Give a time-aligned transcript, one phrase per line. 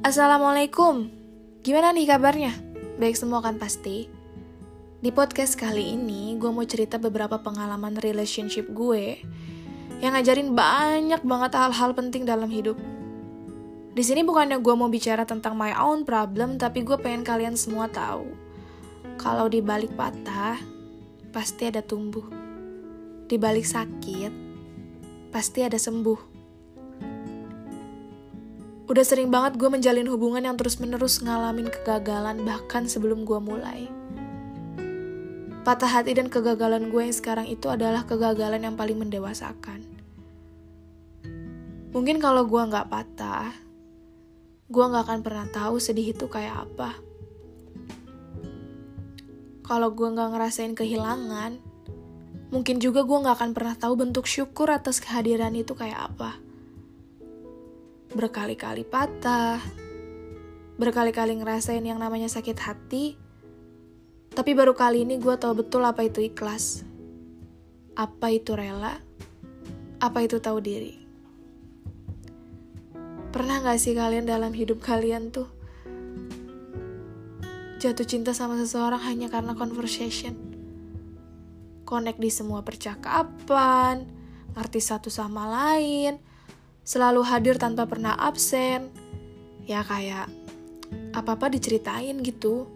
[0.00, 1.12] Assalamualaikum,
[1.60, 2.56] gimana nih kabarnya?
[2.96, 4.08] Baik semua kan pasti?
[4.96, 9.20] Di podcast kali ini, gue mau cerita beberapa pengalaman relationship gue
[10.00, 12.80] yang ngajarin banyak banget hal-hal penting dalam hidup.
[13.92, 17.84] Di sini bukannya gue mau bicara tentang my own problem, tapi gue pengen kalian semua
[17.92, 18.24] tahu
[19.20, 20.56] kalau di balik patah
[21.28, 22.24] pasti ada tumbuh,
[23.28, 24.32] di balik sakit
[25.28, 26.29] pasti ada sembuh.
[28.90, 33.86] Udah sering banget gue menjalin hubungan yang terus-menerus ngalamin kegagalan bahkan sebelum gue mulai.
[35.62, 39.86] Patah hati dan kegagalan gue yang sekarang itu adalah kegagalan yang paling mendewasakan.
[41.94, 43.54] Mungkin kalau gue gak patah,
[44.66, 46.90] gue gak akan pernah tahu sedih itu kayak apa.
[49.70, 51.62] Kalau gue gak ngerasain kehilangan,
[52.50, 56.49] mungkin juga gue gak akan pernah tahu bentuk syukur atas kehadiran itu kayak apa
[58.10, 59.62] berkali-kali patah,
[60.80, 63.14] berkali-kali ngerasain yang namanya sakit hati,
[64.34, 66.82] tapi baru kali ini gue tahu betul apa itu ikhlas,
[67.94, 68.98] apa itu rela,
[70.02, 70.98] apa itu tahu diri.
[73.30, 75.46] Pernah gak sih kalian dalam hidup kalian tuh
[77.78, 80.34] jatuh cinta sama seseorang hanya karena conversation?
[81.86, 84.06] Connect di semua percakapan,
[84.54, 86.18] ngerti satu sama lain,
[86.84, 88.90] selalu hadir tanpa pernah absen.
[89.68, 90.26] Ya kayak
[91.14, 92.66] apa-apa diceritain gitu.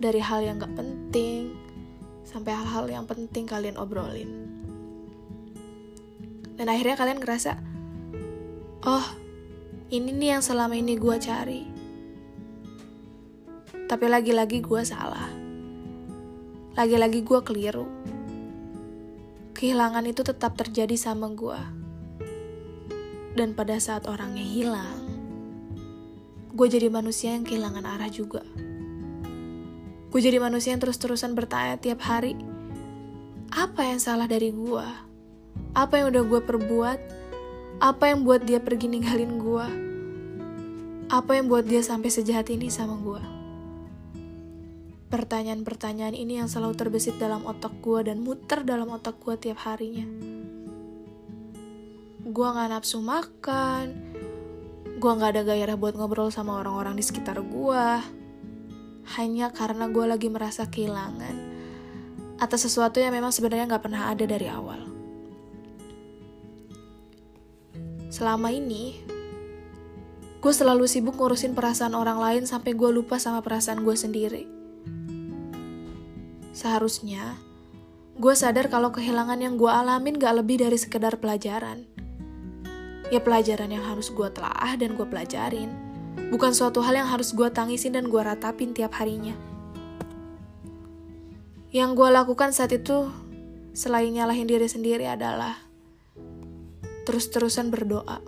[0.00, 1.52] Dari hal yang gak penting
[2.24, 4.30] sampai hal-hal yang penting kalian obrolin.
[6.56, 7.56] Dan akhirnya kalian ngerasa,
[8.84, 9.06] oh
[9.92, 11.62] ini nih yang selama ini gue cari.
[13.88, 15.28] Tapi lagi-lagi gue salah.
[16.78, 17.88] Lagi-lagi gue keliru.
[19.52, 21.79] Kehilangan itu tetap terjadi sama gue
[23.34, 25.06] dan pada saat orangnya hilang,
[26.50, 28.42] gue jadi manusia yang kehilangan arah juga.
[30.10, 32.34] Gue jadi manusia yang terus-terusan bertanya tiap hari,
[33.54, 34.86] apa yang salah dari gue?
[35.78, 37.00] Apa yang udah gue perbuat?
[37.78, 39.66] Apa yang buat dia pergi ninggalin gue?
[41.10, 43.22] Apa yang buat dia sampai sejahat ini sama gue?
[45.10, 50.29] Pertanyaan-pertanyaan ini yang selalu terbesit dalam otak gue dan muter dalam otak gue tiap harinya
[52.30, 54.14] gue gak nafsu makan,
[55.02, 57.86] gue gak ada gairah buat ngobrol sama orang-orang di sekitar gue,
[59.18, 61.50] hanya karena gue lagi merasa kehilangan
[62.38, 64.78] atas sesuatu yang memang sebenarnya gak pernah ada dari awal.
[68.14, 68.94] Selama ini,
[70.38, 74.44] gue selalu sibuk ngurusin perasaan orang lain sampai gue lupa sama perasaan gue sendiri.
[76.54, 77.34] Seharusnya,
[78.22, 81.99] gue sadar kalau kehilangan yang gue alamin gak lebih dari sekedar pelajaran
[83.10, 85.70] ya pelajaran yang harus gue telah dan gue pelajarin.
[86.30, 89.34] Bukan suatu hal yang harus gue tangisin dan gue ratapin tiap harinya.
[91.74, 93.10] Yang gue lakukan saat itu,
[93.74, 95.58] selain nyalahin diri sendiri adalah
[97.06, 98.22] terus-terusan berdoa.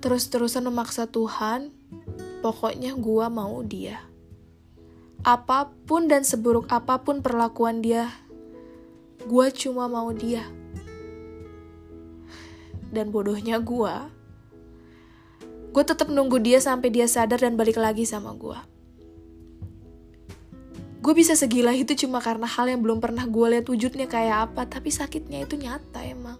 [0.00, 1.72] Terus-terusan memaksa Tuhan,
[2.40, 4.00] pokoknya gue mau dia.
[5.20, 8.08] Apa pun dan seburuk apa pun perlakuan dia,
[9.28, 10.59] gue cuma mau dia
[12.90, 13.94] dan bodohnya gue,
[15.70, 18.58] gue tetap nunggu dia sampai dia sadar dan balik lagi sama gue.
[21.00, 24.68] Gue bisa segila itu cuma karena hal yang belum pernah gue lihat wujudnya kayak apa,
[24.68, 26.36] tapi sakitnya itu nyata emang.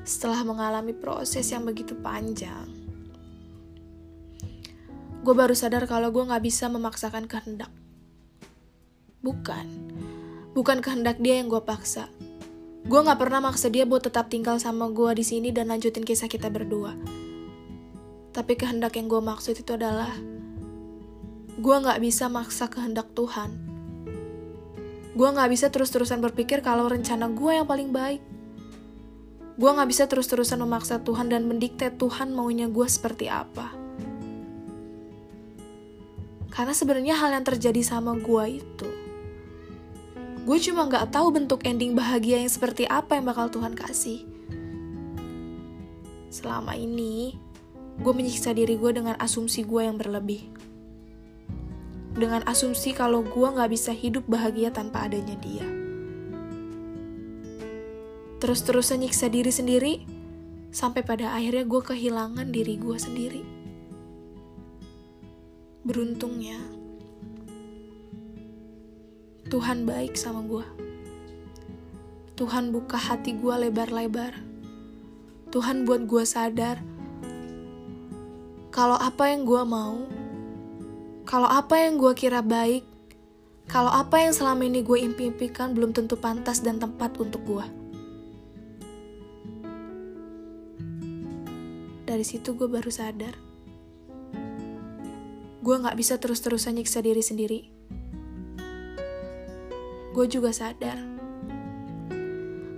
[0.00, 2.72] Setelah mengalami proses yang begitu panjang,
[5.20, 7.72] gue baru sadar kalau gue gak bisa memaksakan kehendak.
[9.20, 9.66] Bukan,
[10.56, 12.08] bukan kehendak dia yang gue paksa,
[12.84, 16.28] Gue gak pernah maksa dia buat tetap tinggal sama gue di sini dan lanjutin kisah
[16.28, 16.92] kita berdua.
[18.36, 20.12] Tapi kehendak yang gue maksud itu adalah
[21.56, 23.56] gue gak bisa maksa kehendak Tuhan.
[25.16, 28.20] Gue gak bisa terus-terusan berpikir kalau rencana gue yang paling baik.
[29.56, 33.72] Gue gak bisa terus-terusan memaksa Tuhan dan mendikte Tuhan maunya gue seperti apa.
[36.52, 39.03] Karena sebenarnya hal yang terjadi sama gue itu
[40.44, 44.28] Gue cuma gak tahu bentuk ending bahagia yang seperti apa yang bakal Tuhan kasih.
[46.28, 47.40] Selama ini,
[47.96, 50.44] gue menyiksa diri gue dengan asumsi gue yang berlebih.
[52.12, 55.64] Dengan asumsi kalau gue gak bisa hidup bahagia tanpa adanya dia.
[58.44, 60.04] Terus-terusan nyiksa diri sendiri,
[60.68, 63.42] sampai pada akhirnya gue kehilangan diri gue sendiri.
[65.88, 66.60] Beruntungnya,
[69.54, 70.66] Tuhan baik sama gue.
[72.34, 74.34] Tuhan buka hati gue lebar-lebar.
[75.54, 76.82] Tuhan buat gue sadar
[78.74, 80.10] kalau apa yang gue mau,
[81.22, 82.82] kalau apa yang gue kira baik,
[83.70, 87.66] kalau apa yang selama ini gue impi-impikan belum tentu pantas dan tempat untuk gue.
[92.02, 93.38] Dari situ gue baru sadar.
[95.62, 97.73] Gue gak bisa terus-terusan nyiksa diri sendiri.
[100.14, 101.02] Gue juga sadar.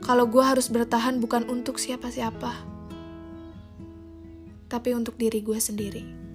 [0.00, 2.76] Kalau gue harus bertahan bukan untuk siapa-siapa
[4.66, 6.25] tapi untuk diri gue sendiri.